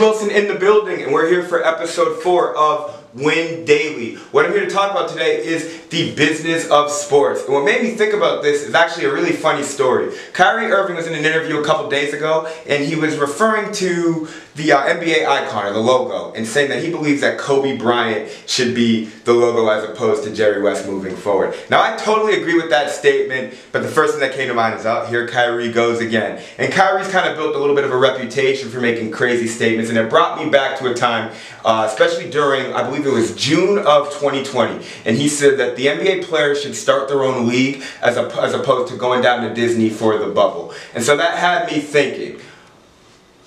Wilson 0.00 0.30
in 0.30 0.48
the 0.48 0.54
building, 0.54 1.02
and 1.02 1.12
we're 1.12 1.28
here 1.28 1.42
for 1.42 1.62
episode 1.62 2.22
four 2.22 2.56
of 2.56 2.99
Win 3.14 3.64
Daily. 3.64 4.14
What 4.30 4.46
I'm 4.46 4.52
here 4.52 4.64
to 4.64 4.70
talk 4.70 4.92
about 4.92 5.08
today 5.08 5.44
is 5.44 5.86
the 5.88 6.14
business 6.14 6.68
of 6.70 6.90
sports. 6.90 7.44
And 7.44 7.54
what 7.54 7.64
made 7.64 7.82
me 7.82 7.90
think 7.90 8.14
about 8.14 8.42
this 8.42 8.62
is 8.62 8.74
actually 8.74 9.06
a 9.06 9.12
really 9.12 9.32
funny 9.32 9.64
story. 9.64 10.14
Kyrie 10.32 10.70
Irving 10.70 10.96
was 10.96 11.08
in 11.08 11.14
an 11.14 11.24
interview 11.24 11.58
a 11.58 11.64
couple 11.64 11.88
days 11.90 12.14
ago, 12.14 12.48
and 12.68 12.84
he 12.84 12.94
was 12.94 13.18
referring 13.18 13.72
to 13.74 14.28
the 14.54 14.72
uh, 14.72 14.82
NBA 14.82 15.26
icon 15.26 15.66
or 15.66 15.72
the 15.72 15.80
logo 15.80 16.32
and 16.34 16.46
saying 16.46 16.70
that 16.70 16.82
he 16.82 16.90
believes 16.90 17.20
that 17.20 17.38
Kobe 17.38 17.76
Bryant 17.76 18.30
should 18.46 18.74
be 18.74 19.06
the 19.24 19.32
logo 19.32 19.68
as 19.68 19.84
opposed 19.88 20.24
to 20.24 20.34
Jerry 20.34 20.60
West 20.60 20.86
moving 20.86 21.16
forward. 21.16 21.54
Now, 21.70 21.82
I 21.82 21.96
totally 21.96 22.40
agree 22.40 22.54
with 22.54 22.70
that 22.70 22.90
statement, 22.90 23.54
but 23.72 23.82
the 23.82 23.88
first 23.88 24.12
thing 24.12 24.20
that 24.20 24.34
came 24.34 24.48
to 24.48 24.54
mind 24.54 24.78
is, 24.78 24.86
oh, 24.86 25.06
here 25.06 25.26
Kyrie 25.28 25.72
goes 25.72 26.00
again. 26.00 26.42
And 26.58 26.72
Kyrie's 26.72 27.08
kind 27.08 27.28
of 27.28 27.36
built 27.36 27.54
a 27.54 27.58
little 27.58 27.76
bit 27.76 27.84
of 27.84 27.92
a 27.92 27.96
reputation 27.96 28.68
for 28.68 28.80
making 28.80 29.12
crazy 29.12 29.46
statements, 29.46 29.88
and 29.88 29.98
it 29.98 30.10
brought 30.10 30.42
me 30.42 30.50
back 30.50 30.78
to 30.78 30.90
a 30.90 30.94
time, 30.94 31.32
uh, 31.64 31.86
especially 31.88 32.28
during, 32.28 32.72
I 32.72 32.82
believe 32.82 32.99
it 33.06 33.12
was 33.12 33.34
June 33.36 33.78
of 33.78 34.08
2020, 34.10 34.84
and 35.04 35.16
he 35.16 35.28
said 35.28 35.58
that 35.58 35.76
the 35.76 35.86
NBA 35.86 36.24
players 36.24 36.62
should 36.62 36.74
start 36.74 37.08
their 37.08 37.22
own 37.22 37.48
league 37.48 37.82
as, 38.02 38.16
a, 38.16 38.22
as 38.40 38.54
opposed 38.54 38.92
to 38.92 38.98
going 38.98 39.22
down 39.22 39.46
to 39.48 39.54
Disney 39.54 39.90
for 39.90 40.18
the 40.18 40.26
bubble. 40.26 40.74
And 40.94 41.04
so 41.04 41.16
that 41.16 41.38
had 41.38 41.70
me 41.70 41.80
thinking, 41.80 42.40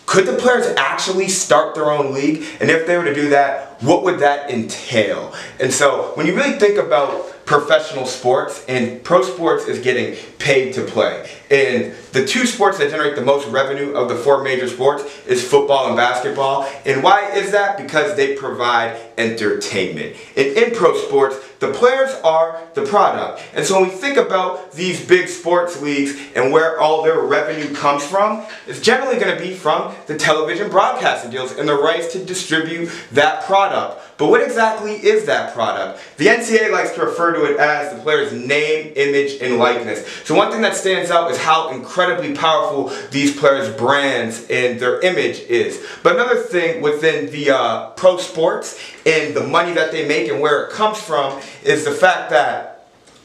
could 0.05 0.25
the 0.25 0.33
players 0.33 0.67
actually 0.77 1.27
start 1.27 1.75
their 1.75 1.89
own 1.89 2.13
league? 2.13 2.45
And 2.59 2.69
if 2.69 2.85
they 2.85 2.97
were 2.97 3.05
to 3.05 3.13
do 3.13 3.29
that, 3.29 3.81
what 3.81 4.03
would 4.03 4.19
that 4.19 4.49
entail? 4.51 5.33
And 5.59 5.73
so 5.73 6.11
when 6.15 6.27
you 6.27 6.35
really 6.35 6.59
think 6.59 6.77
about 6.77 7.32
professional 7.45 8.05
sports 8.05 8.63
and 8.67 9.03
pro 9.03 9.21
sports 9.21 9.65
is 9.65 9.79
getting 9.79 10.15
paid 10.39 10.73
to 10.73 10.83
play. 10.83 11.29
And 11.49 11.93
the 12.13 12.25
two 12.25 12.45
sports 12.45 12.77
that 12.77 12.89
generate 12.89 13.15
the 13.15 13.21
most 13.21 13.47
revenue 13.47 13.93
of 13.93 14.07
the 14.07 14.15
four 14.15 14.43
major 14.43 14.67
sports 14.67 15.03
is 15.27 15.47
football 15.47 15.87
and 15.87 15.95
basketball. 15.95 16.69
And 16.85 17.03
why 17.03 17.31
is 17.31 17.51
that? 17.51 17.77
Because 17.77 18.15
they 18.15 18.35
provide 18.35 18.99
entertainment. 19.17 20.15
And 20.35 20.47
in 20.47 20.75
pro 20.75 20.97
sports, 20.97 21.37
the 21.59 21.71
players 21.71 22.13
are 22.23 22.61
the 22.73 22.83
product. 22.83 23.41
And 23.53 23.65
so 23.65 23.79
when 23.79 23.89
we 23.89 23.95
think 23.95 24.17
about 24.17 24.71
these 24.73 25.05
big 25.05 25.27
sports 25.27 25.81
leagues 25.81 26.19
and 26.35 26.51
where 26.51 26.79
all 26.79 27.03
their 27.03 27.19
revenue 27.19 27.73
comes 27.73 28.05
from, 28.05 28.45
it's 28.67 28.81
generally 28.81 29.19
going 29.19 29.35
to 29.35 29.41
be 29.41 29.53
from 29.53 29.95
the 30.07 30.17
television 30.17 30.69
broadcasting 30.69 31.31
deals 31.31 31.53
and 31.57 31.67
the 31.67 31.75
rights 31.75 32.11
to 32.13 32.23
distribute 32.23 32.91
that 33.11 33.45
product. 33.45 34.01
But 34.17 34.27
what 34.27 34.41
exactly 34.41 34.93
is 34.93 35.25
that 35.25 35.53
product? 35.53 35.99
The 36.17 36.27
NCAA 36.27 36.71
likes 36.71 36.91
to 36.91 37.05
refer 37.05 37.33
to 37.33 37.45
it 37.45 37.59
as 37.59 37.93
the 37.93 38.01
player's 38.01 38.31
name, 38.31 38.93
image, 38.95 39.41
and 39.41 39.57
likeness. 39.57 40.07
So 40.23 40.35
one 40.35 40.51
thing 40.51 40.61
that 40.61 40.75
stands 40.75 41.09
out 41.09 41.31
is 41.31 41.37
how 41.37 41.71
incredibly 41.71 42.35
powerful 42.35 42.91
these 43.09 43.37
players' 43.37 43.73
brands 43.75 44.47
and 44.49 44.79
their 44.79 45.01
image 45.01 45.39
is. 45.41 45.83
But 46.03 46.15
another 46.15 46.37
thing 46.37 46.81
within 46.81 47.31
the 47.31 47.51
uh, 47.51 47.89
pro 47.91 48.17
sports 48.17 48.79
and 49.05 49.35
the 49.35 49.45
money 49.45 49.73
that 49.73 49.91
they 49.91 50.07
make 50.07 50.29
and 50.29 50.39
where 50.39 50.65
it 50.65 50.71
comes 50.71 51.01
from 51.01 51.41
is 51.63 51.85
the 51.85 51.91
fact 51.91 52.29
that 52.29 52.72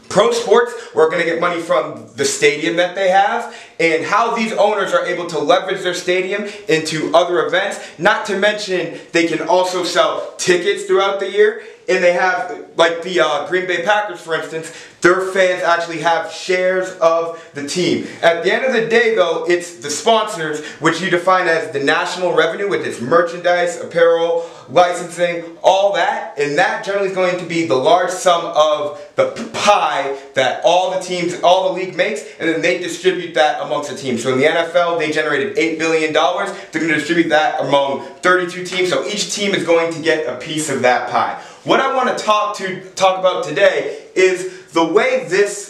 Pro 0.09 0.33
sports, 0.33 0.73
we're 0.95 1.11
going 1.11 1.20
to 1.20 1.27
get 1.27 1.41
money 1.41 1.61
from 1.61 2.09
the 2.14 2.25
stadium 2.25 2.77
that 2.77 2.95
they 2.95 3.11
have 3.11 3.55
and 3.78 4.05
how 4.05 4.34
these 4.34 4.53
owners 4.53 4.92
are 4.92 5.05
able 5.05 5.27
to 5.27 5.39
leverage 5.39 5.83
their 5.83 5.95
stadium 5.95 6.48
into 6.69 7.14
other 7.14 7.47
events. 7.47 7.78
Not 7.98 8.27
to 8.27 8.39
mention, 8.39 8.98
they 9.12 9.27
can 9.27 9.47
also 9.47 9.84
sell 9.84 10.34
tickets 10.39 10.84
throughout 10.84 11.20
the 11.20 11.31
year 11.31 11.62
and 11.89 12.05
they 12.05 12.12
have, 12.12 12.69
like 12.77 13.03
the 13.03 13.20
uh, 13.20 13.48
Green 13.48 13.67
Bay 13.67 13.83
Packers, 13.83 14.20
for 14.20 14.34
instance, 14.34 14.70
their 15.01 15.23
fans 15.33 15.62
actually 15.62 16.01
have 16.01 16.31
shares 16.31 16.91
of 16.98 17.42
the 17.55 17.67
team. 17.67 18.06
At 18.20 18.45
the 18.45 18.53
end 18.53 18.67
of 18.67 18.75
the 18.75 18.86
day, 18.86 19.14
though, 19.14 19.47
it's 19.48 19.77
the 19.77 19.91
sponsors, 19.91 20.64
which 20.81 21.01
you 21.01 21.09
define 21.09 21.48
as 21.48 21.70
the 21.73 21.83
national 21.83 22.34
revenue, 22.34 22.69
with 22.69 22.86
its 22.86 23.01
merchandise, 23.01 23.81
apparel, 23.81 24.51
licensing, 24.70 25.44
all 25.62 25.92
that, 25.95 26.39
and 26.39 26.56
that 26.58 26.84
generally 26.84 27.08
is 27.08 27.14
going 27.14 27.39
to 27.39 27.45
be 27.46 27.67
the 27.67 27.74
large 27.74 28.11
sum 28.11 28.45
of 28.45 29.01
the 29.17 29.51
pie 29.52 30.18
that 30.34 30.62
all 30.64 30.90
the 30.90 31.01
teams, 31.01 31.40
all 31.42 31.73
the 31.73 31.80
league 31.80 31.96
makes, 31.96 32.23
and 32.39 32.48
then 32.48 32.61
they 32.61 32.78
distribute 32.78 33.34
that 33.34 33.61
amongst 33.62 33.90
the 33.90 33.96
teams. 33.96 34.23
So 34.23 34.33
in 34.33 34.39
the 34.39 34.46
NFL, 34.46 34.98
they 34.98 35.11
generated 35.11 35.57
$8 35.57 35.78
billion. 35.78 36.12
They're 36.12 36.83
going 36.83 36.89
to 36.89 36.98
distribute 36.98 37.28
that 37.30 37.61
among 37.61 38.02
32 38.23 38.64
teams, 38.64 38.90
so 38.90 39.07
each 39.07 39.34
team 39.34 39.55
is 39.55 39.64
going 39.64 39.92
to 39.92 40.01
get 40.01 40.27
a 40.27 40.39
piece 40.39 40.68
of 40.70 40.83
that 40.83 41.11
pie. 41.11 41.42
What 41.64 41.80
I 41.80 41.95
want 41.95 42.17
to 42.17 42.24
talk 42.24 42.57
to 42.57 42.80
talk 42.90 43.18
about 43.18 43.45
today 43.45 44.07
is 44.14 44.67
the 44.73 44.84
way 44.84 45.27
this 45.28 45.67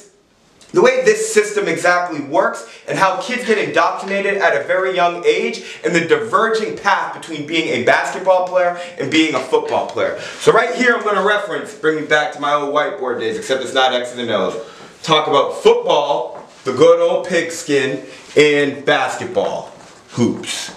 the 0.73 0.83
way 0.83 1.03
this 1.05 1.33
system 1.33 1.67
exactly 1.67 2.21
works 2.21 2.69
and 2.87 2.99
how 2.99 3.21
kids 3.23 3.47
get 3.47 3.59
indoctrinated 3.59 4.39
at 4.39 4.61
a 4.61 4.65
very 4.65 4.95
young 4.95 5.25
age 5.25 5.65
and 5.85 5.95
the 5.95 6.01
diverging 6.07 6.77
path 6.77 7.15
between 7.15 7.47
being 7.47 7.69
a 7.69 7.85
basketball 7.85 8.47
player 8.47 8.79
and 8.99 9.11
being 9.11 9.35
a 9.35 9.41
football 9.41 9.87
player. 9.87 10.21
So 10.41 10.53
right 10.53 10.75
here 10.75 10.95
I'm 10.95 11.03
going 11.03 11.17
to 11.17 11.27
reference, 11.27 11.75
bring 11.75 12.01
me 12.01 12.07
back 12.07 12.33
to 12.35 12.41
my 12.41 12.53
old 12.53 12.75
whiteboard 12.75 13.21
days, 13.21 13.39
except 13.39 13.63
it's 13.63 13.75
not 13.75 13.95
X's 13.95 14.19
and 14.19 14.31
O's. 14.31 14.55
Talk 15.03 15.27
about 15.27 15.55
football, 15.63 16.47
the 16.65 16.73
good 16.73 17.01
old 17.01 17.27
pigskin, 17.27 18.05
and 18.37 18.85
basketball, 18.85 19.73
hoops. 20.11 20.75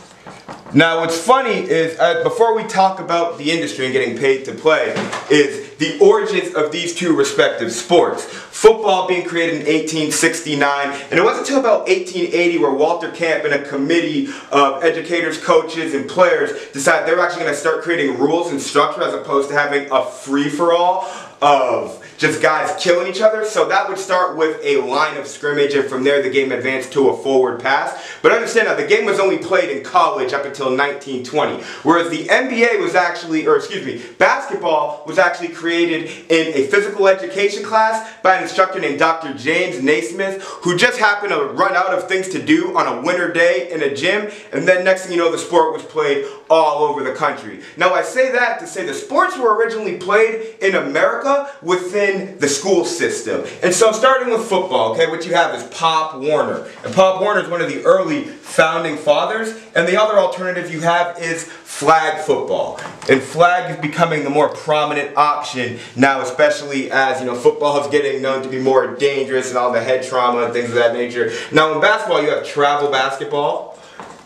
Now 0.73 1.02
what's 1.02 1.18
funny 1.18 1.52
is, 1.69 2.00
uh, 2.00 2.23
before 2.23 2.56
we 2.56 2.63
talk 2.63 3.02
about 3.02 3.38
the 3.38 3.52
industry 3.52 3.85
and 3.85 3.94
getting 3.94 4.18
paid 4.18 4.46
to 4.46 4.53
play, 4.53 4.96
is 5.29 5.70
the 5.81 5.97
origins 5.97 6.53
of 6.53 6.71
these 6.71 6.93
two 6.93 7.15
respective 7.15 7.71
sports. 7.71 8.23
Football 8.23 9.07
being 9.07 9.25
created 9.25 9.55
in 9.55 9.61
1869, 9.61 10.61
and 11.09 11.19
it 11.19 11.23
wasn't 11.23 11.47
until 11.47 11.59
about 11.59 11.87
1880 11.87 12.59
where 12.59 12.71
Walter 12.71 13.09
Camp 13.09 13.45
and 13.45 13.53
a 13.55 13.67
committee 13.67 14.27
of 14.51 14.83
educators, 14.83 15.43
coaches, 15.43 15.95
and 15.95 16.07
players 16.07 16.69
decided 16.71 17.07
they 17.07 17.15
were 17.15 17.25
actually 17.25 17.41
going 17.41 17.53
to 17.53 17.59
start 17.59 17.81
creating 17.81 18.19
rules 18.19 18.51
and 18.51 18.61
structure 18.61 19.01
as 19.01 19.15
opposed 19.15 19.49
to 19.49 19.55
having 19.55 19.91
a 19.91 20.05
free-for-all 20.05 21.11
of 21.41 22.00
just 22.21 22.39
guys 22.39 22.71
killing 22.81 23.07
each 23.07 23.19
other. 23.19 23.43
So 23.43 23.67
that 23.69 23.89
would 23.89 23.97
start 23.97 24.37
with 24.37 24.63
a 24.63 24.77
line 24.77 25.17
of 25.17 25.25
scrimmage, 25.25 25.73
and 25.73 25.89
from 25.89 26.03
there 26.03 26.21
the 26.21 26.29
game 26.29 26.51
advanced 26.51 26.93
to 26.93 27.09
a 27.09 27.17
forward 27.17 27.59
pass. 27.59 27.99
But 28.21 28.31
understand 28.31 28.67
now, 28.67 28.75
the 28.75 28.85
game 28.85 29.05
was 29.05 29.19
only 29.19 29.39
played 29.39 29.75
in 29.75 29.83
college 29.83 30.31
up 30.31 30.45
until 30.45 30.67
1920, 30.67 31.63
whereas 31.81 32.11
the 32.11 32.25
NBA 32.25 32.79
was 32.79 32.93
actually, 32.93 33.47
or 33.47 33.57
excuse 33.57 33.83
me, 33.83 34.03
basketball 34.19 35.03
was 35.07 35.17
actually 35.17 35.47
created 35.47 36.11
in 36.29 36.53
a 36.53 36.67
physical 36.67 37.07
education 37.07 37.63
class 37.63 38.13
by 38.21 38.35
an 38.35 38.43
instructor 38.43 38.79
named 38.79 38.99
Dr. 38.99 39.33
James 39.33 39.81
Naismith, 39.81 40.43
who 40.61 40.77
just 40.77 40.99
happened 40.99 41.31
to 41.31 41.45
run 41.45 41.75
out 41.75 41.91
of 41.91 42.07
things 42.07 42.29
to 42.29 42.41
do 42.41 42.77
on 42.77 42.85
a 42.85 43.01
winter 43.01 43.33
day 43.33 43.71
in 43.71 43.81
a 43.81 43.95
gym, 43.95 44.29
and 44.53 44.67
then 44.67 44.83
next 44.83 45.07
thing 45.07 45.13
you 45.13 45.17
know, 45.17 45.31
the 45.31 45.39
sport 45.39 45.73
was 45.73 45.81
played 45.81 46.23
all 46.51 46.83
over 46.83 47.03
the 47.03 47.15
country. 47.15 47.61
Now 47.77 47.95
I 47.95 48.03
say 48.03 48.31
that 48.31 48.59
to 48.59 48.67
say 48.67 48.85
the 48.85 48.93
sports 48.93 49.39
were 49.39 49.55
originally 49.55 49.97
played 49.97 50.57
in 50.61 50.75
America 50.75 51.51
within 51.63 52.10
in 52.11 52.38
the 52.39 52.47
school 52.47 52.85
system. 52.85 53.45
And 53.63 53.73
so 53.73 53.91
starting 53.91 54.31
with 54.31 54.47
football, 54.47 54.94
okay, 54.94 55.07
what 55.07 55.25
you 55.25 55.33
have 55.33 55.55
is 55.55 55.63
Pop 55.75 56.17
Warner. 56.19 56.67
And 56.83 56.94
Pop 56.94 57.22
Warner 57.22 57.41
is 57.41 57.49
one 57.49 57.61
of 57.61 57.69
the 57.69 57.83
early 57.83 58.23
founding 58.23 58.97
fathers. 58.97 59.57
And 59.75 59.88
the 59.88 59.99
other 59.99 60.19
alternative 60.19 60.72
you 60.72 60.81
have 60.81 61.22
is 61.22 61.44
flag 61.44 62.23
football. 62.23 62.79
And 63.09 63.22
flag 63.22 63.72
is 63.72 63.77
becoming 63.81 64.23
the 64.23 64.29
more 64.29 64.49
prominent 64.49 65.16
option 65.17 65.79
now, 65.95 66.22
especially 66.22 66.91
as, 66.91 67.19
you 67.19 67.25
know, 67.25 67.35
football 67.35 67.81
is 67.81 67.88
getting 67.88 68.22
known 68.22 68.43
to 68.43 68.49
be 68.49 68.59
more 68.59 68.95
dangerous 68.95 69.49
and 69.49 69.57
all 69.57 69.72
the 69.72 69.81
head 69.81 70.03
trauma 70.03 70.43
and 70.43 70.53
things 70.53 70.69
of 70.69 70.75
that 70.75 70.93
nature. 70.93 71.31
Now 71.51 71.73
in 71.73 71.81
basketball, 71.81 72.22
you 72.22 72.29
have 72.29 72.45
travel 72.45 72.91
basketball. 72.91 73.70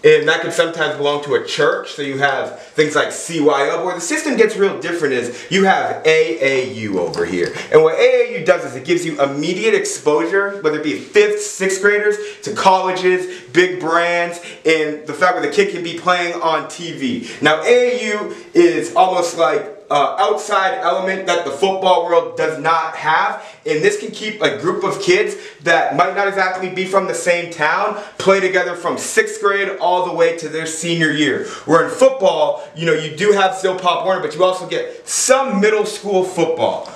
And 0.06 0.28
that 0.28 0.42
can 0.42 0.52
sometimes 0.52 0.98
belong 0.98 1.24
to 1.24 1.34
a 1.34 1.44
church. 1.44 1.94
So 1.94 2.04
you 2.04 2.20
have 2.20 2.62
things 2.62 2.96
like 2.96 3.08
CYO. 3.08 3.84
Where 3.84 3.96
the 3.96 4.02
system 4.02 4.38
gets 4.38 4.56
real 4.56 4.80
different 4.80 5.16
is 5.16 5.48
you 5.50 5.64
have 5.64 6.04
AAU 6.04 6.96
over 6.98 7.26
here. 7.26 7.56
And 7.72 7.82
what 7.82 7.98
AAU 7.98 8.46
does 8.46 8.64
is 8.66 8.76
it 8.76 8.86
gives 8.86 9.04
you 9.04 9.20
immediate 9.20 9.74
exposure, 9.74 10.62
whether 10.62 10.80
it 10.80 10.84
be 10.84 11.00
fifth, 11.00 11.42
sixth 11.42 11.82
graders, 11.82 12.18
to 12.44 12.54
colleges, 12.54 13.42
big 13.52 13.80
brands, 13.80 14.40
and 14.64 15.08
the 15.08 15.14
fact 15.14 15.42
that 15.42 15.42
the 15.42 15.52
kid 15.52 15.74
can 15.74 15.84
be 15.84 15.98
playing 15.98 16.40
on 16.40 16.66
TV. 16.66 17.42
Now 17.42 17.64
AAU 17.64 18.36
is 18.54 18.96
almost 18.96 19.40
like 19.40 19.75
uh, 19.90 20.16
outside 20.20 20.80
element 20.80 21.28
that 21.28 21.46
the 21.46 21.52
football 21.52 22.06
world 22.06 22.38
does 22.38 22.60
not 22.60 22.96
have. 22.96 23.44
And 23.66 23.84
this 23.84 24.00
can 24.00 24.12
keep 24.12 24.42
a 24.42 24.58
group 24.60 24.84
of 24.84 25.02
kids 25.02 25.36
that 25.64 25.96
might 25.96 26.16
not 26.16 26.28
exactly 26.28 26.70
be 26.70 26.86
from 26.86 27.08
the 27.08 27.14
same 27.14 27.52
town 27.52 28.02
play 28.18 28.40
together 28.40 28.76
from 28.76 28.98
sixth 28.98 29.42
grade 29.42 29.78
all 29.80 30.06
the 30.06 30.14
way 30.14 30.38
to 30.38 30.50
their 30.50 30.66
senior 30.66 31.12
year. 31.12 31.46
Where 31.66 31.86
in 31.86 31.92
football, 31.92 32.68
you 32.76 32.86
know, 32.86 32.94
you 32.94 33.16
do 33.16 33.32
have 33.32 33.56
still 33.56 33.78
Pop 33.78 34.06
Warner, 34.06 34.22
but 34.22 34.36
you 34.36 34.44
also 34.44 34.68
get 34.68 35.08
some 35.08 35.60
middle 35.60 35.86
school 35.86 36.24
football. 36.24 36.92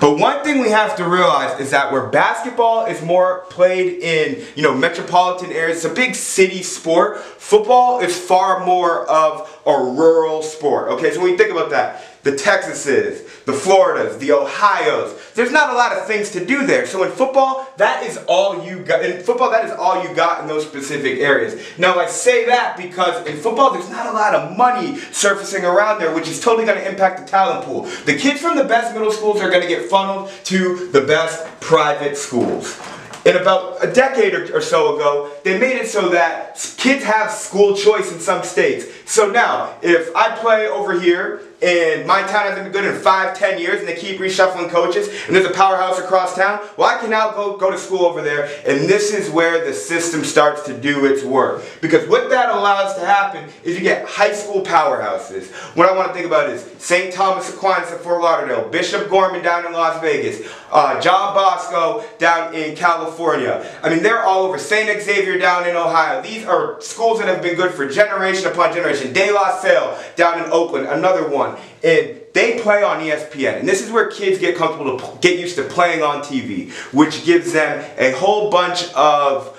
But 0.00 0.18
one 0.18 0.42
thing 0.42 0.60
we 0.60 0.70
have 0.70 0.96
to 0.96 1.04
realize 1.04 1.60
is 1.60 1.70
that 1.70 1.92
where 1.92 2.08
basketball 2.08 2.86
is 2.86 3.00
more 3.02 3.44
played 3.50 4.02
in, 4.02 4.44
you 4.56 4.62
know, 4.62 4.74
metropolitan 4.74 5.52
areas, 5.52 5.84
it's 5.84 5.86
a 5.86 5.94
big 5.94 6.16
city 6.16 6.62
sport. 6.62 7.20
Football 7.20 8.00
is 8.00 8.18
far 8.18 8.66
more 8.66 9.08
of 9.08 9.60
a 9.64 9.70
rural 9.70 10.42
sport. 10.42 10.90
Okay, 10.90 11.12
so 11.12 11.20
when 11.20 11.30
you 11.30 11.36
think 11.36 11.52
about 11.52 11.70
that, 11.70 12.04
the 12.22 12.32
Texases, 12.32 13.44
the 13.44 13.52
Floridas, 13.52 14.18
the 14.18 14.32
Ohio's. 14.32 15.18
There's 15.34 15.50
not 15.50 15.70
a 15.70 15.72
lot 15.74 15.92
of 15.92 16.06
things 16.06 16.30
to 16.30 16.44
do 16.44 16.66
there. 16.66 16.86
So 16.86 17.02
in 17.02 17.10
football, 17.10 17.68
that 17.78 18.04
is 18.04 18.18
all 18.28 18.64
you 18.64 18.80
got. 18.80 19.04
In 19.04 19.22
football, 19.22 19.50
that 19.50 19.64
is 19.64 19.72
all 19.72 20.02
you 20.06 20.14
got 20.14 20.40
in 20.40 20.46
those 20.46 20.64
specific 20.64 21.18
areas. 21.18 21.60
Now 21.78 21.98
I 21.98 22.06
say 22.06 22.46
that 22.46 22.76
because 22.76 23.26
in 23.26 23.36
football, 23.38 23.72
there's 23.72 23.90
not 23.90 24.06
a 24.06 24.12
lot 24.12 24.34
of 24.34 24.56
money 24.56 24.98
surfacing 25.10 25.64
around 25.64 25.98
there, 25.98 26.14
which 26.14 26.28
is 26.28 26.40
totally 26.40 26.64
going 26.64 26.78
to 26.78 26.88
impact 26.88 27.20
the 27.20 27.26
talent 27.26 27.64
pool. 27.64 27.82
The 28.04 28.16
kids 28.16 28.40
from 28.40 28.56
the 28.56 28.64
best 28.64 28.94
middle 28.94 29.10
schools 29.10 29.40
are 29.40 29.50
going 29.50 29.62
to 29.62 29.68
get 29.68 29.90
funneled 29.90 30.30
to 30.44 30.88
the 30.92 31.00
best 31.00 31.44
private 31.60 32.16
schools. 32.16 32.80
In 33.24 33.36
about 33.36 33.84
a 33.84 33.92
decade 33.92 34.34
or, 34.34 34.60
so 34.60 34.96
ago, 34.96 35.30
they 35.44 35.56
made 35.56 35.76
it 35.76 35.86
so 35.86 36.08
that 36.08 36.56
kids 36.76 37.04
have 37.04 37.30
school 37.30 37.76
choice 37.76 38.10
in 38.12 38.18
some 38.18 38.42
states. 38.42 38.86
So 39.06 39.30
now, 39.30 39.76
if 39.80 40.14
I 40.16 40.34
play 40.36 40.66
over 40.66 40.98
here 40.98 41.42
and 41.62 42.06
my 42.06 42.22
town 42.22 42.46
hasn't 42.46 42.64
been 42.64 42.72
good 42.72 42.84
in 42.84 43.00
five, 43.00 43.38
ten 43.38 43.60
years, 43.60 43.80
and 43.80 43.88
they 43.88 43.96
keep 43.96 44.18
reshuffling 44.18 44.68
coaches, 44.68 45.08
and 45.26 45.34
there's 45.34 45.46
a 45.46 45.52
powerhouse 45.52 45.98
across 45.98 46.34
town, 46.34 46.60
well, 46.76 46.88
I 46.88 47.00
can 47.00 47.10
now 47.10 47.30
go, 47.32 47.56
go 47.56 47.70
to 47.70 47.78
school 47.78 48.04
over 48.04 48.22
there, 48.22 48.50
and 48.66 48.88
this 48.88 49.12
is 49.12 49.30
where 49.30 49.64
the 49.64 49.72
system 49.72 50.24
starts 50.24 50.62
to 50.62 50.78
do 50.78 51.06
its 51.06 51.22
work. 51.22 51.62
Because 51.80 52.08
what 52.08 52.30
that 52.30 52.50
allows 52.50 52.94
to 52.94 53.06
happen 53.06 53.48
is 53.64 53.76
you 53.76 53.82
get 53.82 54.06
high 54.06 54.32
school 54.32 54.62
powerhouses. 54.62 55.50
What 55.76 55.88
I 55.88 55.96
want 55.96 56.08
to 56.08 56.14
think 56.14 56.26
about 56.26 56.50
is 56.50 56.62
St. 56.78 57.12
Thomas 57.12 57.52
Aquinas 57.52 57.90
at 57.92 58.00
Fort 58.00 58.22
Lauderdale, 58.22 58.68
Bishop 58.68 59.08
Gorman 59.08 59.42
down 59.42 59.66
in 59.66 59.72
Las 59.72 60.00
Vegas, 60.00 60.46
uh, 60.72 61.00
John 61.00 61.34
Bosco 61.34 62.04
down 62.18 62.54
in 62.54 62.74
California. 62.74 63.64
I 63.82 63.90
mean, 63.90 64.02
they're 64.02 64.24
all 64.24 64.44
over. 64.44 64.58
St. 64.58 65.02
Xavier 65.02 65.38
down 65.38 65.68
in 65.68 65.76
Ohio. 65.76 66.22
These 66.22 66.44
are 66.46 66.80
schools 66.80 67.18
that 67.18 67.28
have 67.28 67.42
been 67.42 67.56
good 67.56 67.72
for 67.72 67.86
generation 67.88 68.46
upon 68.46 68.72
generation. 68.72 69.12
De 69.12 69.30
La 69.30 69.58
Salle 69.58 69.98
down 70.16 70.42
in 70.42 70.50
Oakland, 70.50 70.86
another 70.86 71.28
one. 71.28 71.51
And 71.82 72.20
they 72.34 72.60
play 72.60 72.82
on 72.82 73.00
ESPN. 73.00 73.60
And 73.60 73.68
this 73.68 73.82
is 73.82 73.90
where 73.90 74.10
kids 74.10 74.38
get 74.38 74.56
comfortable 74.56 74.98
to 74.98 75.18
get 75.20 75.38
used 75.38 75.56
to 75.56 75.64
playing 75.64 76.02
on 76.02 76.22
TV, 76.22 76.70
which 76.92 77.24
gives 77.24 77.52
them 77.52 77.84
a 77.98 78.12
whole 78.12 78.50
bunch 78.50 78.92
of 78.94 79.58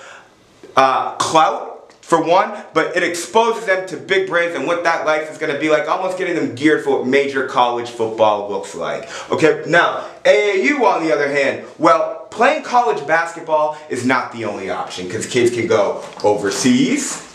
uh, 0.75 1.16
clout 1.16 1.74
for 2.04 2.22
one, 2.22 2.54
but 2.74 2.95
it 2.98 3.01
exposes 3.01 3.66
them 3.66 3.88
to 3.88 3.98
big 3.98 4.28
brands 4.28 4.56
and 4.56 4.68
what 4.68 4.84
that 4.84 5.06
life 5.06 5.31
is 5.31 5.38
going 5.38 5.51
to 5.54 5.60
be 5.60 5.69
like, 5.69 5.88
almost 5.88 6.18
getting 6.18 6.36
them 6.36 6.54
geared 6.54 6.84
for 6.84 7.00
what 7.00 7.07
major 7.07 7.48
college 7.48 7.90
football 7.90 8.50
looks 8.51 8.75
like. 8.75 9.10
Okay, 9.31 9.63
now, 9.68 10.07
AAU 10.25 10.81
on 10.81 11.04
the 11.04 11.13
other 11.13 11.30
hand, 11.30 11.66
well, 11.80 12.28
playing 12.30 12.63
college 12.63 13.06
basketball 13.07 13.78
is 13.89 14.06
not 14.06 14.31
the 14.34 14.46
only 14.46 14.69
option 14.69 15.07
because 15.07 15.25
kids 15.25 15.56
can 15.56 15.66
go 15.66 16.04
overseas, 16.24 17.32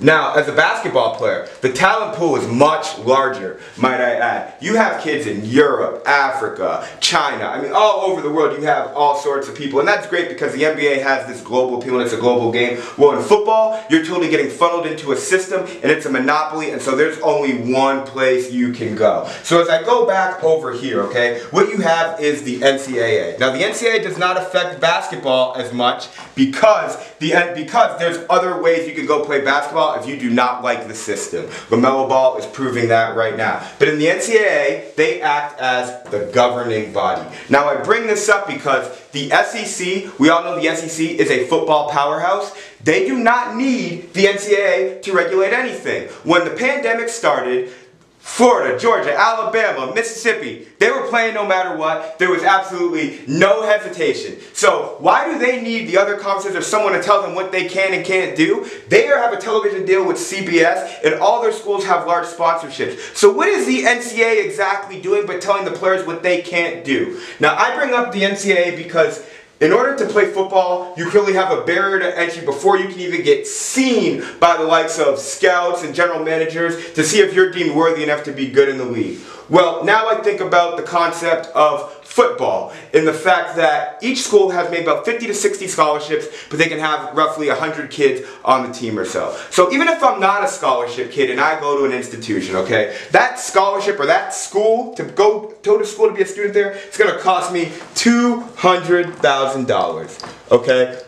now, 0.00 0.34
as 0.34 0.46
a 0.46 0.52
basketball 0.52 1.16
player, 1.16 1.48
the 1.60 1.72
talent 1.72 2.16
pool 2.16 2.36
is 2.36 2.46
much 2.46 2.98
larger, 2.98 3.58
might 3.76 4.00
I 4.00 4.14
add. 4.14 4.54
You 4.60 4.76
have 4.76 5.02
kids 5.02 5.26
in 5.26 5.44
Europe, 5.44 6.06
Africa, 6.06 6.86
China, 7.00 7.44
I 7.44 7.60
mean, 7.60 7.72
all 7.72 8.02
over 8.02 8.22
the 8.22 8.30
world, 8.30 8.56
you 8.56 8.64
have 8.64 8.94
all 8.94 9.16
sorts 9.16 9.48
of 9.48 9.56
people. 9.56 9.80
And 9.80 9.88
that's 9.88 10.06
great 10.06 10.28
because 10.28 10.52
the 10.52 10.62
NBA 10.62 11.02
has 11.02 11.26
this 11.26 11.40
global 11.40 11.80
appeal 11.80 11.94
and 11.94 12.04
it's 12.04 12.12
a 12.12 12.20
global 12.20 12.52
game. 12.52 12.80
Well, 12.96 13.18
in 13.18 13.24
football, 13.24 13.82
you're 13.90 14.04
totally 14.04 14.28
getting 14.28 14.50
funneled 14.50 14.86
into 14.86 15.10
a 15.10 15.16
system 15.16 15.62
and 15.82 15.90
it's 15.90 16.06
a 16.06 16.10
monopoly, 16.10 16.70
and 16.70 16.80
so 16.80 16.94
there's 16.94 17.18
only 17.20 17.72
one 17.72 18.06
place 18.06 18.52
you 18.52 18.72
can 18.72 18.94
go. 18.94 19.28
So 19.42 19.60
as 19.60 19.68
I 19.68 19.82
go 19.82 20.06
back 20.06 20.44
over 20.44 20.72
here, 20.72 21.02
okay, 21.02 21.40
what 21.50 21.70
you 21.70 21.78
have 21.78 22.20
is 22.20 22.44
the 22.44 22.60
NCAA. 22.60 23.40
Now, 23.40 23.50
the 23.50 23.62
NCAA 23.62 24.04
does 24.04 24.16
not 24.16 24.36
affect 24.36 24.80
basketball 24.80 25.56
as 25.56 25.72
much 25.72 26.06
because, 26.36 26.96
the, 27.18 27.52
because 27.56 27.98
there's 27.98 28.24
other 28.30 28.62
ways 28.62 28.88
you 28.88 28.94
can 28.94 29.06
go 29.06 29.24
play 29.24 29.40
basketball 29.40 29.87
if 29.96 30.06
you 30.06 30.18
do 30.18 30.30
not 30.30 30.62
like 30.62 30.88
the 30.88 30.94
system. 30.94 31.46
LaMelo 31.70 32.08
Ball 32.08 32.36
is 32.36 32.46
proving 32.46 32.88
that 32.88 33.16
right 33.16 33.36
now. 33.36 33.66
But 33.78 33.88
in 33.88 33.98
the 33.98 34.06
NCAA, 34.06 34.94
they 34.94 35.20
act 35.20 35.58
as 35.60 36.02
the 36.10 36.30
governing 36.32 36.92
body. 36.92 37.26
Now 37.48 37.68
I 37.68 37.76
bring 37.76 38.06
this 38.06 38.28
up 38.28 38.46
because 38.46 38.88
the 39.12 39.30
SEC, 39.30 40.18
we 40.18 40.28
all 40.28 40.42
know 40.42 40.60
the 40.60 40.74
SEC 40.74 41.06
is 41.06 41.30
a 41.30 41.46
football 41.46 41.90
powerhouse. 41.90 42.54
They 42.82 43.06
do 43.06 43.18
not 43.18 43.56
need 43.56 44.12
the 44.14 44.26
NCAA 44.26 45.02
to 45.02 45.12
regulate 45.12 45.52
anything. 45.52 46.08
When 46.24 46.44
the 46.44 46.50
pandemic 46.50 47.08
started, 47.08 47.72
Florida, 48.18 48.78
Georgia, 48.78 49.16
Alabama, 49.16 49.92
Mississippi, 49.94 50.66
they 50.78 50.90
were 50.90 51.06
playing 51.08 51.34
no 51.34 51.46
matter 51.46 51.76
what. 51.76 52.18
There 52.18 52.30
was 52.30 52.42
absolutely 52.42 53.20
no 53.26 53.62
hesitation. 53.62 54.38
So 54.52 54.96
why 54.98 55.32
do 55.32 55.38
they 55.38 55.62
need 55.62 55.88
the 55.88 55.98
other 55.98 56.16
conferences 56.16 56.56
or 56.56 56.62
someone 56.62 56.92
to 56.92 57.02
tell 57.02 57.22
them 57.22 57.34
what 57.34 57.52
they 57.52 57.68
can 57.68 57.94
and 57.94 58.04
can't 58.04 58.36
do? 58.36 58.68
They 58.88 59.06
have 59.28 59.32
a 59.32 59.40
television 59.40 59.84
deal 59.84 60.06
with 60.06 60.16
CBS 60.16 61.04
and 61.04 61.14
all 61.20 61.42
their 61.42 61.52
schools 61.52 61.84
have 61.84 62.06
large 62.06 62.26
sponsorships. 62.26 63.16
So 63.16 63.32
what 63.32 63.48
is 63.48 63.66
the 63.66 63.82
NCAA 63.82 64.44
exactly 64.44 65.00
doing 65.00 65.26
but 65.26 65.40
telling 65.40 65.64
the 65.64 65.72
players 65.72 66.06
what 66.06 66.22
they 66.22 66.42
can't 66.42 66.84
do? 66.84 67.20
Now 67.40 67.56
I 67.56 67.74
bring 67.76 67.92
up 67.92 68.12
the 68.12 68.22
NCAA 68.22 68.76
because 68.76 69.26
in 69.60 69.72
order 69.72 69.96
to 69.96 70.06
play 70.06 70.26
football, 70.26 70.94
you 70.96 71.10
clearly 71.10 71.32
have 71.32 71.56
a 71.56 71.62
barrier 71.62 71.98
to 71.98 72.18
entry 72.18 72.44
before 72.44 72.78
you 72.78 72.88
can 72.88 73.00
even 73.00 73.22
get 73.22 73.46
seen 73.46 74.24
by 74.38 74.56
the 74.56 74.62
likes 74.62 74.98
of 75.00 75.18
scouts 75.18 75.82
and 75.82 75.94
general 75.94 76.24
managers 76.24 76.92
to 76.92 77.02
see 77.02 77.18
if 77.18 77.34
you're 77.34 77.50
deemed 77.50 77.74
worthy 77.74 78.04
enough 78.04 78.22
to 78.24 78.32
be 78.32 78.48
good 78.48 78.68
in 78.68 78.78
the 78.78 78.84
league. 78.84 79.18
Well, 79.48 79.82
now 79.82 80.08
I 80.08 80.16
think 80.22 80.40
about 80.40 80.76
the 80.76 80.82
concept 80.82 81.46
of 81.48 81.97
football 82.18 82.74
in 82.92 83.04
the 83.04 83.12
fact 83.12 83.54
that 83.54 83.96
each 84.02 84.22
school 84.22 84.50
has 84.50 84.68
maybe 84.72 84.82
about 84.82 85.04
50 85.04 85.28
to 85.28 85.34
60 85.34 85.68
scholarships, 85.68 86.26
but 86.50 86.58
they 86.58 86.66
can 86.66 86.80
have 86.80 87.16
roughly 87.16 87.46
100 87.46 87.92
kids 87.92 88.26
on 88.44 88.66
the 88.66 88.74
team 88.74 88.98
or 88.98 89.04
so. 89.04 89.38
So 89.50 89.72
even 89.72 89.86
if 89.86 90.02
I'm 90.02 90.18
not 90.18 90.42
a 90.42 90.48
scholarship 90.48 91.12
kid 91.12 91.30
and 91.30 91.40
I 91.40 91.60
go 91.60 91.78
to 91.78 91.84
an 91.84 91.92
institution, 91.92 92.56
okay, 92.56 92.96
that 93.12 93.38
scholarship 93.38 94.00
or 94.00 94.06
that 94.06 94.34
school, 94.34 94.94
to 94.94 95.04
go, 95.04 95.54
go 95.62 95.78
to 95.78 95.86
school 95.86 96.08
to 96.08 96.12
be 96.12 96.22
a 96.22 96.26
student 96.26 96.54
there, 96.54 96.72
it's 96.72 96.98
going 96.98 97.14
to 97.14 97.20
cost 97.20 97.52
me 97.52 97.66
$200,000, 97.94 100.50
okay? 100.50 101.00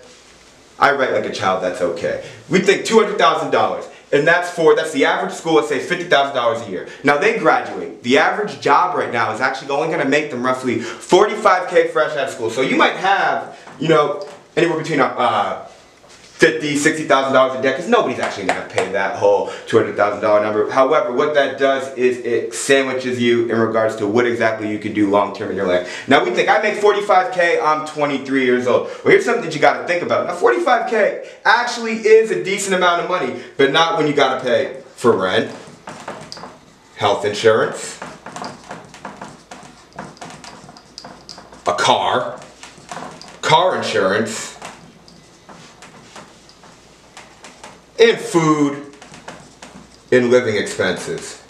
I 0.79 0.93
write 0.93 1.13
like 1.13 1.25
a 1.25 1.33
child, 1.33 1.65
that's 1.65 1.81
okay. 1.81 2.23
We 2.49 2.61
think 2.61 2.87
$200,000. 2.87 3.90
And 4.13 4.27
that's 4.27 4.51
for, 4.51 4.75
that's 4.75 4.93
the 4.93 5.05
average 5.05 5.33
school, 5.33 5.55
let's 5.55 5.69
say 5.69 5.79
$50,000 5.79 6.67
a 6.67 6.71
year. 6.71 6.89
Now 7.05 7.19
they 7.19 7.39
graduate. 7.39 8.03
The 8.03 8.19
average 8.19 8.61
job 8.61 8.97
right 8.97 9.13
now 9.13 9.33
is 9.33 9.41
actually 9.41 9.71
only 9.71 9.89
going 9.89 10.01
to 10.01 10.09
make 10.09 10.31
them 10.31 10.45
roughly 10.45 10.79
45K 10.79 11.91
fresh 11.91 12.17
out 12.17 12.29
of 12.29 12.31
school. 12.31 12.51
So 12.51 12.61
you 12.61 12.77
might 12.77 12.97
have, 12.97 13.57
you 13.79 13.89
know, 13.89 14.27
anywhere 14.57 14.79
between 14.79 15.01
uh, 15.01 15.69
fifty, 16.41 16.75
sixty 16.75 17.05
thousand 17.05 17.35
dollars 17.35 17.59
a 17.59 17.63
debt 17.63 17.77
because 17.77 17.91
nobody's 17.91 18.19
actually 18.19 18.47
going 18.47 18.67
to 18.67 18.75
pay 18.75 18.91
that 18.93 19.17
whole 19.17 19.53
two 19.67 19.77
hundred 19.77 19.95
thousand 19.95 20.23
dollar 20.23 20.43
number. 20.43 20.71
However, 20.71 21.13
what 21.13 21.35
that 21.35 21.59
does 21.59 21.97
is 21.99 22.17
it 22.19 22.55
sandwiches 22.55 23.21
you 23.21 23.51
in 23.51 23.59
regards 23.59 23.95
to 23.97 24.07
what 24.07 24.27
exactly 24.27 24.71
you 24.71 24.79
can 24.79 24.95
do 24.95 25.11
long 25.11 25.35
term 25.35 25.51
in 25.51 25.57
your 25.57 25.67
life. 25.67 26.09
Now 26.09 26.25
we 26.25 26.31
think 26.31 26.49
I 26.49 26.61
make 26.63 26.79
forty 26.79 27.03
five 27.03 27.35
k. 27.35 27.61
I'm 27.61 27.87
twenty 27.87 28.25
three 28.25 28.47
years 28.47 28.67
old. 28.67 28.87
Well, 28.87 29.13
here's 29.13 29.27
something 29.27 29.45
that 29.45 29.55
you 29.55 29.61
got 29.61 29.83
to 29.83 29.87
think 29.87 30.03
about. 30.03 30.27
Now 30.27 30.35
forty 30.35 30.61
five 30.61 30.91
k 30.91 31.31
actually 31.45 31.99
is 31.99 32.31
a 32.31 32.43
decent 32.43 32.75
amount 32.75 33.03
of 33.03 33.11
money, 33.11 33.39
but 33.59 33.71
not 33.71 33.99
when 33.99 34.07
you 34.07 34.15
got 34.15 34.39
to 34.39 34.45
pay 34.45 34.81
for 34.97 35.15
rent, 35.15 35.55
health 36.97 37.27
insurance, 37.27 38.01
a 41.67 41.75
car, 41.75 42.41
car 43.43 43.77
insurance 43.77 44.50
and 48.01 48.19
food 48.19 48.95
in 50.11 50.31
living 50.31 50.57
expenses. 50.57 51.43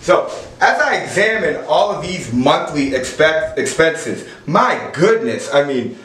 So, 0.00 0.30
as 0.60 0.80
I 0.80 0.96
examine 0.96 1.64
all 1.66 1.90
of 1.90 2.02
these 2.02 2.32
monthly 2.32 2.94
expect 2.94 3.58
expenses, 3.58 4.28
my 4.46 4.90
goodness, 4.92 5.52
I 5.52 5.64
mean, 5.64 5.98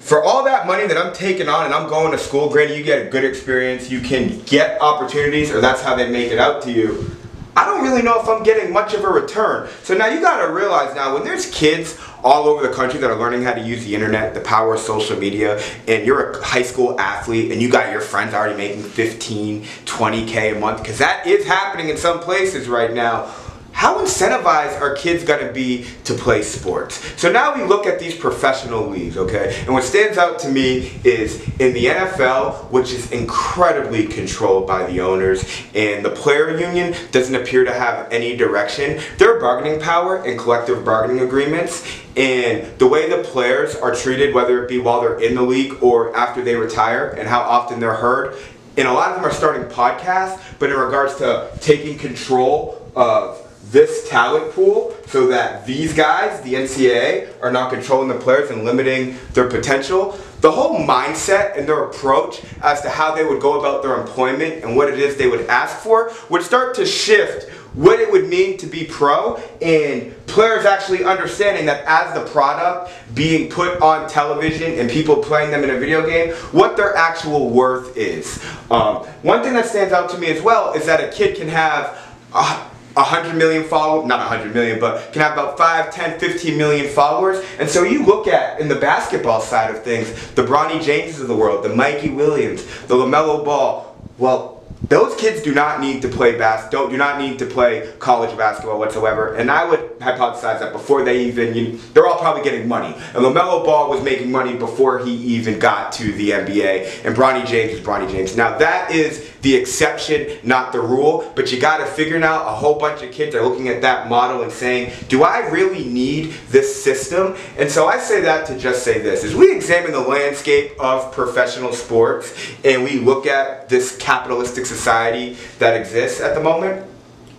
for 0.00 0.22
all 0.22 0.44
that 0.44 0.66
money 0.66 0.86
that 0.86 0.96
I'm 0.96 1.12
taking 1.12 1.48
on 1.48 1.66
and 1.66 1.74
I'm 1.74 1.88
going 1.88 2.12
to 2.12 2.18
school, 2.18 2.48
granted 2.48 2.78
you 2.78 2.84
get 2.84 3.06
a 3.06 3.10
good 3.10 3.24
experience, 3.24 3.90
you 3.90 4.00
can 4.00 4.40
get 4.40 4.80
opportunities, 4.80 5.50
or 5.50 5.60
that's 5.60 5.82
how 5.82 5.94
they 5.94 6.10
make 6.10 6.32
it 6.32 6.38
out 6.38 6.62
to 6.62 6.72
you. 6.72 7.10
I 7.56 7.64
don't 7.64 7.82
really 7.82 8.02
know 8.02 8.20
if 8.20 8.28
I'm 8.28 8.42
getting 8.42 8.72
much 8.72 8.94
of 8.94 9.04
a 9.04 9.08
return. 9.08 9.68
So 9.82 9.94
now 9.94 10.06
you 10.06 10.20
gotta 10.20 10.52
realize 10.52 10.94
now 10.94 11.14
when 11.14 11.24
there's 11.24 11.50
kids 11.50 11.98
all 12.24 12.48
over 12.48 12.66
the 12.66 12.74
country 12.74 12.98
that 13.00 13.10
are 13.10 13.18
learning 13.18 13.42
how 13.42 13.54
to 13.54 13.60
use 13.60 13.84
the 13.84 13.94
internet, 13.94 14.34
the 14.34 14.40
power 14.40 14.74
of 14.74 14.80
social 14.80 15.18
media, 15.18 15.62
and 15.86 16.04
you're 16.06 16.32
a 16.32 16.44
high 16.44 16.62
school 16.62 16.98
athlete 16.98 17.52
and 17.52 17.62
you 17.62 17.70
got 17.70 17.92
your 17.92 18.00
friends 18.00 18.34
already 18.34 18.56
making 18.56 18.82
15, 18.82 19.62
20K 19.62 20.56
a 20.56 20.58
month, 20.58 20.82
because 20.82 20.98
that 20.98 21.26
is 21.26 21.46
happening 21.46 21.88
in 21.88 21.96
some 21.96 22.20
places 22.20 22.68
right 22.68 22.92
now 22.92 23.32
how 23.72 24.04
incentivized 24.04 24.80
are 24.80 24.94
kids 24.96 25.22
going 25.22 25.46
to 25.46 25.52
be 25.52 25.86
to 26.04 26.14
play 26.14 26.42
sports? 26.42 26.96
So 27.20 27.30
now 27.30 27.54
we 27.54 27.62
look 27.62 27.86
at 27.86 28.00
these 28.00 28.16
professional 28.16 28.88
leagues, 28.88 29.16
okay? 29.16 29.56
And 29.60 29.72
what 29.72 29.84
stands 29.84 30.18
out 30.18 30.40
to 30.40 30.48
me 30.48 30.98
is 31.04 31.40
in 31.60 31.74
the 31.74 31.86
NFL, 31.86 32.70
which 32.70 32.92
is 32.92 33.12
incredibly 33.12 34.06
controlled 34.06 34.66
by 34.66 34.84
the 34.86 35.00
owners, 35.00 35.44
and 35.74 36.04
the 36.04 36.10
player 36.10 36.58
union 36.58 36.94
doesn't 37.12 37.34
appear 37.34 37.64
to 37.64 37.72
have 37.72 38.10
any 38.12 38.36
direction. 38.36 39.00
Their 39.18 39.38
bargaining 39.38 39.80
power 39.80 40.24
and 40.24 40.38
collective 40.38 40.84
bargaining 40.84 41.22
agreements 41.22 41.86
and 42.16 42.76
the 42.78 42.86
way 42.86 43.08
the 43.08 43.22
players 43.22 43.76
are 43.76 43.94
treated, 43.94 44.34
whether 44.34 44.64
it 44.64 44.68
be 44.68 44.78
while 44.78 45.00
they're 45.00 45.20
in 45.20 45.36
the 45.36 45.42
league 45.42 45.80
or 45.82 46.16
after 46.16 46.42
they 46.42 46.56
retire, 46.56 47.10
and 47.10 47.28
how 47.28 47.42
often 47.42 47.78
they're 47.78 47.94
heard, 47.94 48.34
and 48.76 48.88
a 48.88 48.92
lot 48.92 49.10
of 49.10 49.16
them 49.16 49.24
are 49.24 49.32
starting 49.32 49.62
podcasts, 49.68 50.42
but 50.58 50.70
in 50.70 50.76
regards 50.76 51.16
to 51.16 51.48
taking 51.60 51.96
control 51.96 52.90
of 52.96 53.44
this 53.70 54.08
talent 54.08 54.52
pool 54.52 54.94
so 55.06 55.26
that 55.28 55.66
these 55.66 55.92
guys, 55.92 56.40
the 56.42 56.54
NCAA, 56.54 57.42
are 57.42 57.50
not 57.50 57.72
controlling 57.72 58.08
the 58.08 58.14
players 58.14 58.50
and 58.50 58.64
limiting 58.64 59.16
their 59.32 59.48
potential. 59.48 60.18
The 60.40 60.50
whole 60.50 60.78
mindset 60.78 61.58
and 61.58 61.68
their 61.68 61.84
approach 61.84 62.42
as 62.62 62.80
to 62.82 62.90
how 62.90 63.14
they 63.14 63.24
would 63.24 63.40
go 63.40 63.58
about 63.58 63.82
their 63.82 64.00
employment 64.00 64.64
and 64.64 64.76
what 64.76 64.88
it 64.88 64.98
is 64.98 65.16
they 65.16 65.28
would 65.28 65.46
ask 65.46 65.78
for 65.78 66.12
would 66.30 66.42
start 66.42 66.74
to 66.76 66.86
shift 66.86 67.50
what 67.74 68.00
it 68.00 68.10
would 68.10 68.28
mean 68.28 68.56
to 68.58 68.66
be 68.66 68.84
pro 68.84 69.36
and 69.60 70.14
players 70.26 70.64
actually 70.64 71.04
understanding 71.04 71.66
that 71.66 71.84
as 71.86 72.12
the 72.14 72.28
product 72.30 72.90
being 73.14 73.48
put 73.50 73.80
on 73.80 74.08
television 74.08 74.78
and 74.78 74.90
people 74.90 75.16
playing 75.16 75.50
them 75.50 75.62
in 75.64 75.70
a 75.70 75.78
video 75.78 76.04
game, 76.06 76.32
what 76.52 76.76
their 76.76 76.96
actual 76.96 77.50
worth 77.50 77.96
is. 77.96 78.42
Um, 78.70 79.04
one 79.22 79.42
thing 79.42 79.54
that 79.54 79.66
stands 79.66 79.92
out 79.92 80.10
to 80.10 80.18
me 80.18 80.28
as 80.28 80.42
well 80.42 80.72
is 80.72 80.86
that 80.86 81.02
a 81.02 81.08
kid 81.08 81.36
can 81.36 81.48
have 81.48 81.98
uh, 82.32 82.68
100 82.98 83.34
million 83.36 83.64
followers, 83.64 84.06
not 84.06 84.18
100 84.18 84.52
million, 84.52 84.80
but 84.80 85.12
can 85.12 85.22
have 85.22 85.32
about 85.32 85.56
5, 85.56 85.94
10, 85.94 86.18
15 86.18 86.58
million 86.58 86.88
followers. 86.88 87.44
And 87.58 87.68
so 87.68 87.82
you 87.84 88.04
look 88.04 88.26
at, 88.26 88.60
in 88.60 88.68
the 88.68 88.76
basketball 88.76 89.40
side 89.40 89.74
of 89.74 89.82
things, 89.82 90.10
the 90.32 90.42
Bronny 90.42 90.82
Jameses 90.82 91.20
of 91.20 91.28
the 91.28 91.36
world, 91.36 91.64
the 91.64 91.74
Mikey 91.74 92.10
Williams, 92.10 92.64
the 92.86 92.94
LaMelo 92.94 93.44
Ball, 93.44 93.96
well, 94.18 94.64
those 94.88 95.14
kids 95.16 95.42
do 95.42 95.54
not 95.54 95.80
need 95.80 96.02
to 96.02 96.08
play 96.08 96.36
bas- 96.36 96.70
don't 96.70 96.90
do 96.90 96.96
not 96.96 97.20
need 97.20 97.38
to 97.40 97.46
play 97.46 97.92
college 97.98 98.36
basketball 98.36 98.78
whatsoever. 98.78 99.34
And 99.34 99.50
I 99.50 99.68
would 99.68 99.87
hypothesize 99.98 100.60
that 100.60 100.72
before 100.72 101.04
they 101.04 101.24
even, 101.26 101.54
you, 101.54 101.78
they're 101.94 102.06
all 102.06 102.18
probably 102.18 102.42
getting 102.42 102.68
money. 102.68 102.94
And 103.14 103.24
LaMelo 103.24 103.64
Ball 103.64 103.90
was 103.90 104.02
making 104.02 104.30
money 104.30 104.56
before 104.56 104.98
he 104.98 105.12
even 105.12 105.58
got 105.58 105.92
to 105.92 106.12
the 106.12 106.30
NBA. 106.30 107.04
And 107.04 107.16
Bronny 107.16 107.46
James 107.46 107.72
is 107.72 107.80
Bronny 107.80 108.10
James. 108.10 108.36
Now 108.36 108.58
that 108.58 108.90
is 108.90 109.30
the 109.42 109.54
exception, 109.54 110.38
not 110.42 110.72
the 110.72 110.80
rule. 110.80 111.30
But 111.34 111.52
you 111.52 111.60
got 111.60 111.78
to 111.78 111.86
figure 111.86 112.18
now. 112.18 112.46
A 112.46 112.54
whole 112.54 112.78
bunch 112.78 113.02
of 113.02 113.12
kids 113.12 113.34
are 113.34 113.42
looking 113.42 113.68
at 113.68 113.82
that 113.82 114.08
model 114.08 114.42
and 114.42 114.52
saying, 114.52 114.92
"Do 115.08 115.22
I 115.22 115.48
really 115.48 115.84
need 115.84 116.34
this 116.48 116.82
system?" 116.82 117.36
And 117.56 117.70
so 117.70 117.86
I 117.86 117.98
say 117.98 118.20
that 118.22 118.46
to 118.46 118.58
just 118.58 118.82
say 118.82 119.00
this: 119.00 119.24
as 119.24 119.34
we 119.34 119.54
examine 119.54 119.92
the 119.92 120.00
landscape 120.00 120.72
of 120.78 121.12
professional 121.12 121.72
sports 121.72 122.34
and 122.64 122.84
we 122.84 122.98
look 122.98 123.26
at 123.26 123.68
this 123.68 123.96
capitalistic 123.98 124.66
society 124.66 125.36
that 125.58 125.80
exists 125.80 126.20
at 126.20 126.34
the 126.34 126.40
moment, 126.40 126.84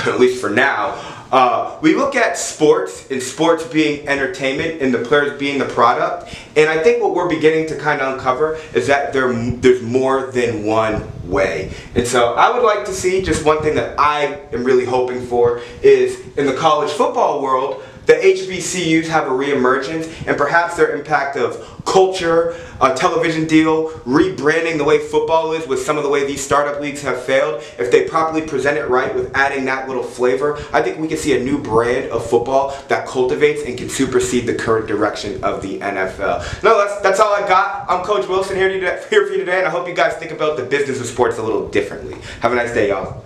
at 0.07 0.19
least 0.19 0.41
for 0.41 0.49
now, 0.49 0.97
uh, 1.31 1.77
we 1.81 1.95
look 1.95 2.15
at 2.15 2.37
sports 2.37 3.09
and 3.11 3.21
sports 3.21 3.63
being 3.65 4.07
entertainment 4.07 4.81
and 4.81 4.93
the 4.93 4.99
players 4.99 5.37
being 5.37 5.59
the 5.59 5.65
product. 5.65 6.35
And 6.55 6.69
I 6.69 6.81
think 6.81 7.03
what 7.03 7.13
we're 7.13 7.29
beginning 7.29 7.67
to 7.67 7.77
kind 7.77 8.01
of 8.01 8.13
uncover 8.13 8.59
is 8.73 8.87
that 8.87 9.13
there, 9.13 9.31
there's 9.31 9.81
more 9.83 10.31
than 10.31 10.65
one 10.65 11.07
way. 11.29 11.71
And 11.93 12.07
so 12.07 12.33
I 12.33 12.51
would 12.51 12.63
like 12.63 12.85
to 12.85 12.93
see 12.93 13.21
just 13.21 13.45
one 13.45 13.61
thing 13.61 13.75
that 13.75 13.99
I 13.99 14.39
am 14.51 14.63
really 14.63 14.85
hoping 14.85 15.25
for 15.27 15.61
is 15.83 16.19
in 16.35 16.47
the 16.47 16.55
college 16.55 16.91
football 16.91 17.43
world, 17.43 17.83
the 18.09 18.15
HBCUs 18.15 19.05
have 19.05 19.27
a 19.27 19.29
reemergence 19.29 20.11
and 20.27 20.35
perhaps 20.35 20.75
their 20.75 20.95
impact 20.95 21.37
of 21.37 21.63
culture, 21.85 22.55
a 22.81 22.95
television 22.95 23.45
deal, 23.45 23.91
rebranding 23.99 24.79
the 24.79 24.83
way 24.83 24.97
football 24.97 25.51
is 25.51 25.67
with 25.67 25.79
some 25.79 25.95
of 25.95 26.01
the 26.01 26.09
way 26.09 26.25
these 26.25 26.43
startup 26.43 26.81
leagues 26.81 27.03
have 27.03 27.21
failed. 27.21 27.61
If 27.77 27.91
they 27.91 28.05
properly 28.05 28.41
present 28.41 28.79
it 28.79 28.89
right 28.89 29.13
with 29.13 29.31
adding 29.35 29.63
that 29.65 29.87
little 29.87 30.01
flavor, 30.01 30.57
I 30.73 30.81
think 30.81 30.97
we 30.97 31.07
can 31.07 31.17
see 31.17 31.37
a 31.37 31.43
new 31.43 31.61
brand 31.61 32.09
of 32.09 32.27
football 32.27 32.75
that 32.87 33.05
cultivates 33.05 33.61
and 33.61 33.77
can 33.77 33.89
supersede 33.89 34.47
the 34.47 34.55
current 34.55 34.87
direction 34.87 35.43
of 35.43 35.61
the 35.61 35.77
NFL. 35.77 36.63
No, 36.63 36.79
that's, 36.79 36.99
that's 37.01 37.19
all 37.19 37.31
I 37.31 37.47
got. 37.47 37.85
I'm 37.87 38.03
Coach 38.03 38.27
Wilson 38.27 38.55
here, 38.55 38.69
to, 38.69 39.07
here 39.11 39.27
for 39.27 39.33
you 39.33 39.37
today, 39.37 39.59
and 39.59 39.67
I 39.67 39.69
hope 39.69 39.87
you 39.87 39.93
guys 39.93 40.15
think 40.15 40.31
about 40.31 40.57
the 40.57 40.63
business 40.63 40.99
of 40.99 41.05
sports 41.05 41.37
a 41.37 41.43
little 41.43 41.69
differently. 41.69 42.17
Have 42.39 42.53
a 42.53 42.55
nice 42.55 42.73
day, 42.73 42.89
y'all. 42.89 43.23